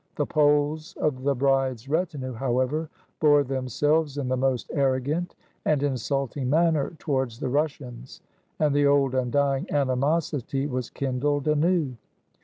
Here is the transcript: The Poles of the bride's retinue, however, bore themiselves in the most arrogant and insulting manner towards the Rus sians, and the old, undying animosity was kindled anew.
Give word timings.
The 0.15 0.25
Poles 0.25 0.95
of 0.97 1.21
the 1.21 1.35
bride's 1.35 1.87
retinue, 1.87 2.33
however, 2.33 2.89
bore 3.19 3.43
themiselves 3.43 4.17
in 4.17 4.29
the 4.29 4.35
most 4.35 4.71
arrogant 4.73 5.35
and 5.63 5.83
insulting 5.83 6.49
manner 6.49 6.95
towards 6.97 7.39
the 7.39 7.49
Rus 7.49 7.73
sians, 7.73 8.21
and 8.57 8.73
the 8.73 8.87
old, 8.87 9.13
undying 9.13 9.71
animosity 9.71 10.65
was 10.65 10.89
kindled 10.89 11.47
anew. 11.47 11.97